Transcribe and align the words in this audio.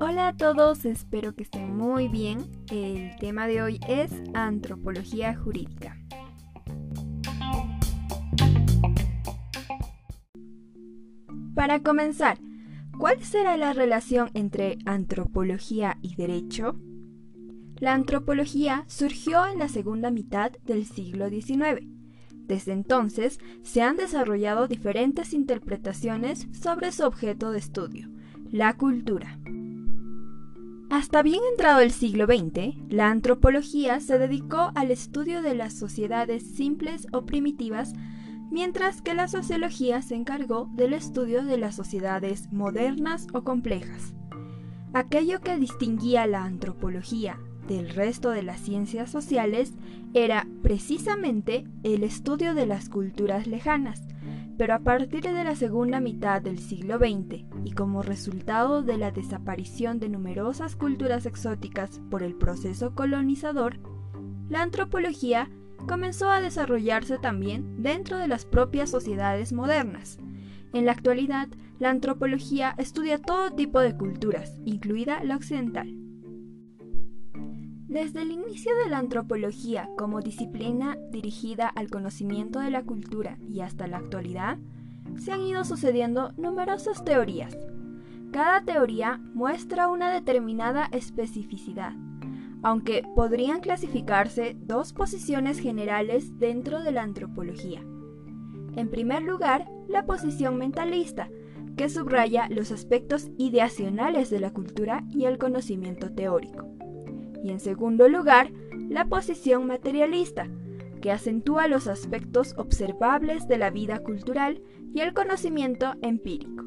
Hola 0.00 0.28
a 0.28 0.36
todos, 0.36 0.86
espero 0.86 1.34
que 1.34 1.42
estén 1.42 1.76
muy 1.76 2.08
bien. 2.08 2.46
El 2.70 3.14
tema 3.16 3.46
de 3.46 3.60
hoy 3.62 3.80
es 3.86 4.10
antropología 4.32 5.36
jurídica. 5.36 5.98
Para 11.54 11.82
comenzar, 11.82 12.38
¿cuál 12.98 13.22
será 13.22 13.58
la 13.58 13.74
relación 13.74 14.30
entre 14.32 14.78
antropología 14.86 15.98
y 16.00 16.14
derecho? 16.14 16.80
La 17.76 17.92
antropología 17.92 18.84
surgió 18.86 19.46
en 19.46 19.58
la 19.58 19.68
segunda 19.68 20.10
mitad 20.10 20.52
del 20.64 20.86
siglo 20.86 21.28
XIX. 21.28 22.01
Desde 22.46 22.72
entonces 22.72 23.38
se 23.62 23.82
han 23.82 23.96
desarrollado 23.96 24.68
diferentes 24.68 25.32
interpretaciones 25.32 26.48
sobre 26.52 26.92
su 26.92 27.04
objeto 27.04 27.52
de 27.52 27.58
estudio, 27.58 28.08
la 28.50 28.76
cultura. 28.76 29.38
Hasta 30.90 31.22
bien 31.22 31.40
entrado 31.50 31.80
el 31.80 31.90
siglo 31.90 32.26
XX, 32.26 32.76
la 32.90 33.08
antropología 33.08 33.98
se 34.00 34.18
dedicó 34.18 34.72
al 34.74 34.90
estudio 34.90 35.40
de 35.40 35.54
las 35.54 35.72
sociedades 35.72 36.42
simples 36.42 37.06
o 37.12 37.24
primitivas, 37.24 37.94
mientras 38.50 39.00
que 39.00 39.14
la 39.14 39.26
sociología 39.28 40.02
se 40.02 40.16
encargó 40.16 40.68
del 40.74 40.92
estudio 40.92 41.44
de 41.44 41.56
las 41.56 41.76
sociedades 41.76 42.52
modernas 42.52 43.26
o 43.32 43.42
complejas. 43.42 44.12
Aquello 44.92 45.40
que 45.40 45.56
distinguía 45.56 46.26
la 46.26 46.44
antropología 46.44 47.38
del 47.72 47.88
resto 47.88 48.30
de 48.30 48.42
las 48.42 48.60
ciencias 48.60 49.10
sociales 49.10 49.72
era 50.12 50.46
precisamente 50.62 51.64
el 51.82 52.04
estudio 52.04 52.54
de 52.54 52.66
las 52.66 52.90
culturas 52.90 53.46
lejanas, 53.46 54.02
pero 54.58 54.74
a 54.74 54.80
partir 54.80 55.22
de 55.22 55.44
la 55.44 55.56
segunda 55.56 55.98
mitad 55.98 56.42
del 56.42 56.58
siglo 56.58 56.98
XX 56.98 57.44
y 57.64 57.72
como 57.72 58.02
resultado 58.02 58.82
de 58.82 58.98
la 58.98 59.10
desaparición 59.10 59.98
de 60.00 60.10
numerosas 60.10 60.76
culturas 60.76 61.24
exóticas 61.24 62.02
por 62.10 62.22
el 62.22 62.34
proceso 62.34 62.94
colonizador, 62.94 63.78
la 64.50 64.60
antropología 64.60 65.48
comenzó 65.88 66.30
a 66.30 66.42
desarrollarse 66.42 67.16
también 67.16 67.82
dentro 67.82 68.18
de 68.18 68.28
las 68.28 68.44
propias 68.44 68.90
sociedades 68.90 69.54
modernas. 69.54 70.18
En 70.74 70.84
la 70.84 70.92
actualidad, 70.92 71.48
la 71.78 71.88
antropología 71.88 72.74
estudia 72.76 73.18
todo 73.18 73.50
tipo 73.50 73.80
de 73.80 73.96
culturas, 73.96 74.60
incluida 74.66 75.24
la 75.24 75.36
occidental. 75.36 76.01
Desde 77.92 78.22
el 78.22 78.30
inicio 78.30 78.72
de 78.82 78.88
la 78.88 78.96
antropología 78.96 79.90
como 79.98 80.22
disciplina 80.22 80.96
dirigida 81.10 81.68
al 81.68 81.90
conocimiento 81.90 82.58
de 82.58 82.70
la 82.70 82.84
cultura 82.84 83.36
y 83.50 83.60
hasta 83.60 83.86
la 83.86 83.98
actualidad, 83.98 84.56
se 85.18 85.30
han 85.30 85.42
ido 85.42 85.62
sucediendo 85.62 86.32
numerosas 86.38 87.04
teorías. 87.04 87.54
Cada 88.30 88.62
teoría 88.62 89.20
muestra 89.34 89.88
una 89.88 90.10
determinada 90.10 90.88
especificidad, 90.90 91.92
aunque 92.62 93.04
podrían 93.14 93.60
clasificarse 93.60 94.56
dos 94.58 94.94
posiciones 94.94 95.58
generales 95.58 96.38
dentro 96.38 96.82
de 96.82 96.92
la 96.92 97.02
antropología. 97.02 97.82
En 98.74 98.88
primer 98.88 99.22
lugar, 99.22 99.68
la 99.86 100.06
posición 100.06 100.56
mentalista, 100.56 101.28
que 101.76 101.90
subraya 101.90 102.48
los 102.48 102.72
aspectos 102.72 103.28
ideacionales 103.36 104.30
de 104.30 104.40
la 104.40 104.50
cultura 104.50 105.04
y 105.10 105.26
el 105.26 105.36
conocimiento 105.36 106.10
teórico 106.10 106.72
y 107.42 107.50
en 107.50 107.60
segundo 107.60 108.08
lugar, 108.08 108.50
la 108.88 109.06
posición 109.06 109.66
materialista, 109.66 110.48
que 111.00 111.10
acentúa 111.10 111.68
los 111.68 111.88
aspectos 111.88 112.54
observables 112.56 113.48
de 113.48 113.58
la 113.58 113.70
vida 113.70 113.98
cultural 113.98 114.62
y 114.94 115.00
el 115.00 115.12
conocimiento 115.12 115.94
empírico. 116.02 116.64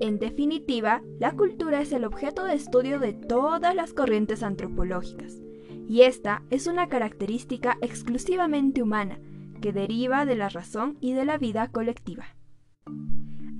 En 0.00 0.18
definitiva, 0.18 1.02
la 1.18 1.32
cultura 1.32 1.80
es 1.80 1.92
el 1.92 2.04
objeto 2.04 2.44
de 2.44 2.54
estudio 2.54 2.98
de 2.98 3.12
todas 3.12 3.74
las 3.74 3.92
corrientes 3.92 4.42
antropológicas, 4.42 5.42
y 5.88 6.02
esta 6.02 6.42
es 6.50 6.66
una 6.66 6.88
característica 6.88 7.76
exclusivamente 7.82 8.82
humana, 8.82 9.18
que 9.60 9.72
deriva 9.72 10.24
de 10.24 10.36
la 10.36 10.48
razón 10.48 10.96
y 11.00 11.14
de 11.14 11.24
la 11.24 11.36
vida 11.36 11.68
colectiva. 11.68 12.26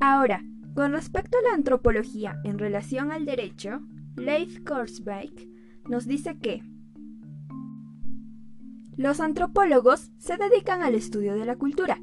Ahora, 0.00 0.44
con 0.74 0.92
respecto 0.92 1.38
a 1.38 1.42
la 1.42 1.54
antropología 1.54 2.36
en 2.44 2.58
relación 2.58 3.10
al 3.10 3.24
derecho, 3.24 3.80
Leif 4.16 4.60
Korsbeck 4.64 5.57
nos 5.88 6.06
dice 6.06 6.38
que 6.38 6.62
los 8.96 9.20
antropólogos 9.20 10.10
se 10.18 10.36
dedican 10.36 10.82
al 10.82 10.94
estudio 10.94 11.36
de 11.36 11.46
la 11.46 11.56
cultura 11.56 12.00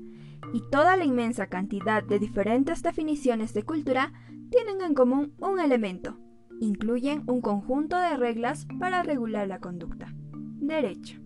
y 0.53 0.62
toda 0.72 0.96
la 0.96 1.03
inmensa 1.03 1.47
cantidad 1.47 2.03
de 2.03 2.19
diferentes 2.19 2.81
definiciones 2.84 3.53
de 3.53 3.63
cultura 3.63 4.13
tienen 4.50 4.81
en 4.81 4.94
común 4.94 5.34
un 5.40 5.59
elemento. 5.59 6.18
Incluyen 6.62 7.24
un 7.28 7.41
conjunto 7.41 8.00
de 8.00 8.16
reglas 8.16 8.66
para 8.79 9.03
regular 9.03 9.47
la 9.47 9.59
conducta. 9.59 10.13
Derecho. 10.34 11.19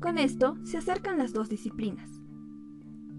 Con 0.00 0.18
esto 0.18 0.56
se 0.64 0.78
acercan 0.78 1.18
las 1.18 1.32
dos 1.32 1.48
disciplinas. 1.48 2.08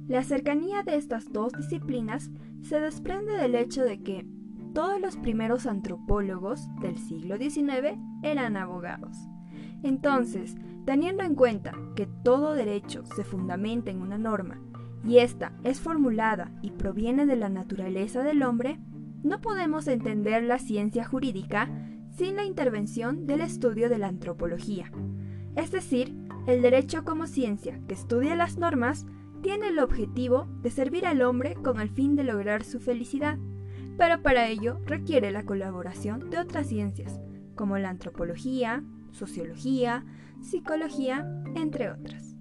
La 0.07 0.23
cercanía 0.23 0.83
de 0.83 0.95
estas 0.95 1.31
dos 1.31 1.51
disciplinas 1.53 2.31
se 2.61 2.79
desprende 2.79 3.33
del 3.33 3.55
hecho 3.55 3.83
de 3.83 4.01
que 4.01 4.25
todos 4.73 4.99
los 4.99 5.17
primeros 5.17 5.65
antropólogos 5.65 6.67
del 6.81 6.97
siglo 6.97 7.37
XIX 7.37 7.97
eran 8.23 8.57
abogados. 8.57 9.17
Entonces, 9.83 10.55
teniendo 10.85 11.23
en 11.23 11.35
cuenta 11.35 11.73
que 11.95 12.07
todo 12.07 12.53
derecho 12.53 13.03
se 13.15 13.23
fundamenta 13.23 13.91
en 13.91 14.01
una 14.01 14.17
norma 14.17 14.59
y 15.05 15.17
ésta 15.19 15.53
es 15.63 15.79
formulada 15.79 16.51
y 16.61 16.71
proviene 16.71 17.25
de 17.25 17.35
la 17.35 17.49
naturaleza 17.49 18.23
del 18.23 18.43
hombre, 18.43 18.79
no 19.23 19.41
podemos 19.41 19.87
entender 19.87 20.43
la 20.43 20.59
ciencia 20.59 21.05
jurídica 21.05 21.69
sin 22.11 22.35
la 22.35 22.45
intervención 22.45 23.25
del 23.25 23.41
estudio 23.41 23.89
de 23.89 23.97
la 23.97 24.07
antropología. 24.07 24.91
Es 25.55 25.71
decir, 25.71 26.15
el 26.47 26.61
derecho 26.61 27.03
como 27.03 27.27
ciencia 27.27 27.79
que 27.87 27.93
estudia 27.93 28.35
las 28.35 28.57
normas 28.57 29.05
tiene 29.41 29.67
el 29.67 29.79
objetivo 29.79 30.47
de 30.61 30.71
servir 30.71 31.05
al 31.05 31.21
hombre 31.21 31.55
con 31.55 31.79
el 31.79 31.89
fin 31.89 32.15
de 32.15 32.23
lograr 32.23 32.63
su 32.63 32.79
felicidad 32.79 33.37
pero 33.97 34.21
para 34.21 34.47
ello 34.47 34.79
requiere 34.85 35.31
la 35.31 35.45
colaboración 35.45 36.29
de 36.29 36.39
otras 36.39 36.67
ciencias, 36.67 37.19
como 37.55 37.77
la 37.77 37.89
antropología, 37.89 38.83
sociología, 39.11 40.05
psicología, 40.41 41.27
entre 41.55 41.91
otras. 41.91 42.35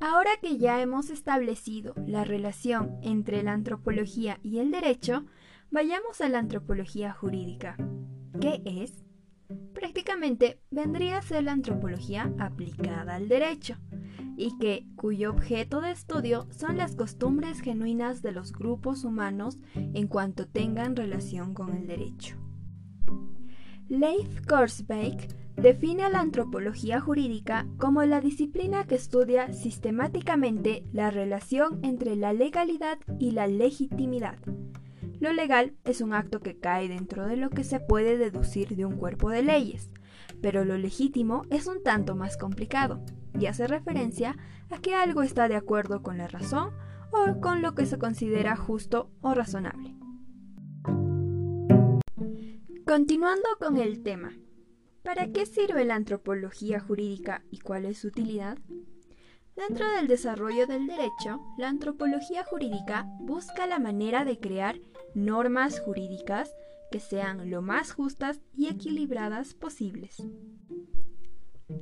Ahora 0.00 0.30
que 0.40 0.58
ya 0.58 0.82
hemos 0.82 1.10
establecido 1.10 1.94
la 2.06 2.24
relación 2.24 2.98
entre 3.02 3.42
la 3.42 3.52
antropología 3.52 4.38
y 4.42 4.58
el 4.58 4.72
derecho, 4.72 5.24
vayamos 5.70 6.20
a 6.20 6.28
la 6.28 6.40
antropología 6.40 7.12
jurídica. 7.12 7.76
¿Qué 8.40 8.60
es? 8.64 9.04
Prácticamente 9.72 10.60
vendría 10.70 11.18
a 11.18 11.22
ser 11.22 11.44
la 11.44 11.52
antropología 11.52 12.32
aplicada 12.38 13.14
al 13.14 13.28
derecho 13.28 13.76
y 14.42 14.58
que 14.58 14.86
cuyo 14.96 15.30
objeto 15.30 15.80
de 15.80 15.92
estudio 15.92 16.48
son 16.50 16.76
las 16.76 16.96
costumbres 16.96 17.60
genuinas 17.60 18.22
de 18.22 18.32
los 18.32 18.52
grupos 18.52 19.04
humanos 19.04 19.58
en 19.74 20.08
cuanto 20.08 20.48
tengan 20.48 20.96
relación 20.96 21.54
con 21.54 21.74
el 21.76 21.86
derecho. 21.86 22.36
Leif 23.88 24.44
Korsbeck 24.46 25.28
define 25.54 26.02
a 26.02 26.08
la 26.08 26.20
antropología 26.20 27.00
jurídica 27.00 27.68
como 27.78 28.02
la 28.02 28.20
disciplina 28.20 28.84
que 28.84 28.96
estudia 28.96 29.52
sistemáticamente 29.52 30.84
la 30.92 31.10
relación 31.10 31.78
entre 31.84 32.16
la 32.16 32.32
legalidad 32.32 32.98
y 33.20 33.30
la 33.30 33.46
legitimidad. 33.46 34.38
Lo 35.20 35.32
legal 35.32 35.74
es 35.84 36.00
un 36.00 36.14
acto 36.14 36.40
que 36.40 36.58
cae 36.58 36.88
dentro 36.88 37.28
de 37.28 37.36
lo 37.36 37.50
que 37.50 37.62
se 37.62 37.78
puede 37.78 38.16
deducir 38.16 38.74
de 38.74 38.86
un 38.86 38.96
cuerpo 38.96 39.30
de 39.30 39.44
leyes, 39.44 39.92
pero 40.40 40.64
lo 40.64 40.76
legítimo 40.78 41.42
es 41.50 41.66
un 41.66 41.82
tanto 41.82 42.14
más 42.14 42.36
complicado 42.36 43.04
y 43.38 43.46
hace 43.46 43.66
referencia 43.66 44.36
a 44.70 44.78
que 44.78 44.94
algo 44.94 45.22
está 45.22 45.48
de 45.48 45.56
acuerdo 45.56 46.02
con 46.02 46.18
la 46.18 46.28
razón 46.28 46.70
o 47.12 47.40
con 47.40 47.62
lo 47.62 47.74
que 47.74 47.86
se 47.86 47.98
considera 47.98 48.56
justo 48.56 49.10
o 49.20 49.34
razonable. 49.34 49.96
Continuando 52.86 53.48
con 53.60 53.76
el 53.76 54.02
tema, 54.02 54.32
¿para 55.02 55.30
qué 55.32 55.46
sirve 55.46 55.84
la 55.84 55.94
antropología 55.94 56.80
jurídica 56.80 57.44
y 57.50 57.60
cuál 57.60 57.84
es 57.84 57.98
su 57.98 58.08
utilidad? 58.08 58.58
Dentro 59.54 59.90
del 59.92 60.08
desarrollo 60.08 60.66
del 60.66 60.86
derecho, 60.86 61.40
la 61.58 61.68
antropología 61.68 62.42
jurídica 62.44 63.06
busca 63.20 63.66
la 63.66 63.78
manera 63.78 64.24
de 64.24 64.38
crear 64.38 64.76
normas 65.14 65.78
jurídicas 65.80 66.54
que 66.92 67.00
sean 67.00 67.50
lo 67.50 67.60
más 67.60 67.92
justas 67.92 68.40
y 68.56 68.68
equilibradas 68.68 69.54
posibles. 69.54 70.22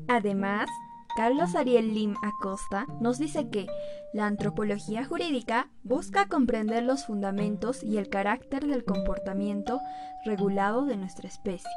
Además, 0.09 0.71
Carlos 1.17 1.57
Ariel 1.57 1.93
Lim 1.93 2.15
Acosta 2.23 2.87
nos 3.01 3.19
dice 3.19 3.51
que 3.51 3.67
la 4.15 4.27
antropología 4.27 5.05
jurídica 5.05 5.69
busca 5.83 6.29
comprender 6.29 6.85
los 6.85 7.05
fundamentos 7.05 7.83
y 7.83 7.99
el 7.99 8.09
carácter 8.09 8.67
del 8.67 8.85
comportamiento 8.85 9.81
regulado 10.25 10.87
de 10.87 10.97
nuestra 10.97 11.29
especie, 11.29 11.71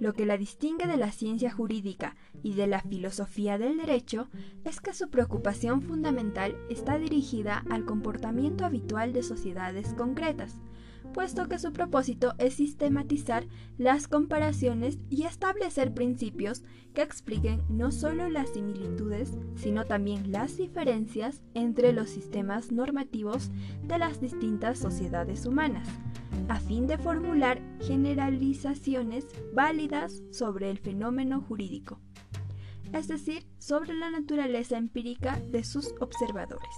Lo 0.00 0.14
que 0.14 0.26
la 0.26 0.38
distingue 0.38 0.86
de 0.86 0.96
la 0.96 1.12
ciencia 1.12 1.50
jurídica 1.52 2.16
y 2.42 2.54
de 2.54 2.66
la 2.66 2.80
filosofía 2.80 3.58
del 3.58 3.76
derecho 3.76 4.28
es 4.64 4.80
que 4.80 4.94
su 4.94 5.10
preocupación 5.10 5.82
fundamental 5.82 6.56
está 6.70 6.98
dirigida 6.98 7.62
al 7.70 7.84
comportamiento 7.84 8.64
habitual 8.64 9.12
de 9.12 9.22
sociedades 9.22 9.92
concretas, 9.94 10.56
puesto 11.12 11.48
que 11.48 11.58
su 11.58 11.72
propósito 11.72 12.34
es 12.38 12.54
sistematizar 12.54 13.46
las 13.78 14.08
comparaciones 14.08 14.98
y 15.10 15.24
establecer 15.24 15.94
principios 15.94 16.62
que 16.94 17.02
expliquen 17.02 17.62
no 17.68 17.92
solo 17.92 18.28
las 18.28 18.50
similitudes, 18.50 19.36
sino 19.56 19.84
también 19.84 20.32
las 20.32 20.56
diferencias 20.56 21.42
entre 21.54 21.92
los 21.92 22.10
sistemas 22.10 22.72
normativos 22.72 23.50
de 23.84 23.98
las 23.98 24.20
distintas 24.20 24.78
sociedades 24.78 25.46
humanas, 25.46 25.88
a 26.48 26.58
fin 26.60 26.86
de 26.86 26.98
formular 26.98 27.60
generalizaciones 27.82 29.26
válidas 29.52 30.22
sobre 30.30 30.70
el 30.70 30.78
fenómeno 30.78 31.40
jurídico, 31.40 32.00
es 32.92 33.08
decir, 33.08 33.46
sobre 33.58 33.94
la 33.94 34.10
naturaleza 34.10 34.78
empírica 34.78 35.40
de 35.50 35.64
sus 35.64 35.94
observadores. 36.00 36.76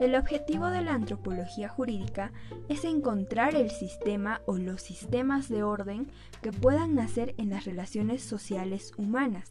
El 0.00 0.16
objetivo 0.16 0.70
de 0.70 0.82
la 0.82 0.92
antropología 0.92 1.68
jurídica 1.68 2.32
es 2.68 2.84
encontrar 2.84 3.54
el 3.54 3.70
sistema 3.70 4.40
o 4.44 4.56
los 4.56 4.82
sistemas 4.82 5.48
de 5.48 5.62
orden 5.62 6.08
que 6.42 6.52
puedan 6.52 6.96
nacer 6.96 7.34
en 7.38 7.50
las 7.50 7.64
relaciones 7.64 8.22
sociales 8.22 8.92
humanas, 8.98 9.48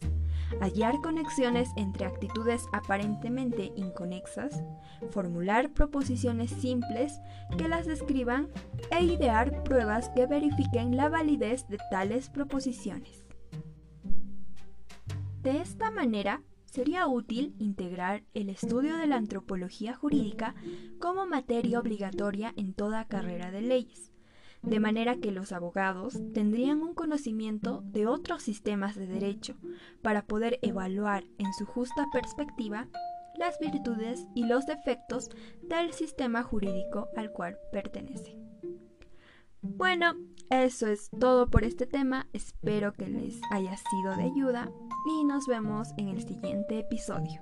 hallar 0.60 1.00
conexiones 1.02 1.70
entre 1.76 2.04
actitudes 2.04 2.66
aparentemente 2.72 3.72
inconexas, 3.74 4.62
formular 5.10 5.72
proposiciones 5.72 6.50
simples 6.50 7.20
que 7.56 7.68
las 7.68 7.86
describan 7.86 8.48
e 8.90 9.02
idear 9.02 9.62
pruebas 9.62 10.10
que 10.10 10.26
verifiquen 10.26 10.96
la 10.96 11.08
validez 11.08 11.66
de 11.68 11.78
tales 11.90 12.28
proposiciones. 12.28 13.24
De 15.42 15.58
esta 15.60 15.90
manera, 15.90 16.42
sería 16.74 17.06
útil 17.06 17.54
integrar 17.60 18.24
el 18.34 18.48
estudio 18.48 18.96
de 18.96 19.06
la 19.06 19.14
antropología 19.14 19.94
jurídica 19.94 20.56
como 20.98 21.24
materia 21.24 21.78
obligatoria 21.78 22.52
en 22.56 22.74
toda 22.74 23.06
carrera 23.06 23.52
de 23.52 23.62
leyes, 23.62 24.10
de 24.60 24.80
manera 24.80 25.14
que 25.14 25.30
los 25.30 25.52
abogados 25.52 26.18
tendrían 26.32 26.82
un 26.82 26.92
conocimiento 26.92 27.82
de 27.84 28.08
otros 28.08 28.42
sistemas 28.42 28.96
de 28.96 29.06
derecho 29.06 29.54
para 30.02 30.26
poder 30.26 30.58
evaluar 30.62 31.22
en 31.38 31.52
su 31.56 31.64
justa 31.64 32.06
perspectiva 32.12 32.88
las 33.38 33.56
virtudes 33.60 34.26
y 34.34 34.44
los 34.46 34.66
defectos 34.66 35.30
del 35.62 35.92
sistema 35.92 36.42
jurídico 36.42 37.06
al 37.16 37.30
cual 37.30 37.56
pertenece. 37.70 38.36
Bueno, 39.62 40.14
eso 40.62 40.86
es 40.86 41.10
todo 41.18 41.50
por 41.50 41.64
este 41.64 41.86
tema, 41.86 42.28
espero 42.32 42.92
que 42.92 43.08
les 43.08 43.40
haya 43.50 43.76
sido 43.76 44.16
de 44.16 44.24
ayuda 44.24 44.70
y 45.06 45.24
nos 45.24 45.46
vemos 45.46 45.88
en 45.96 46.08
el 46.08 46.22
siguiente 46.22 46.78
episodio. 46.78 47.40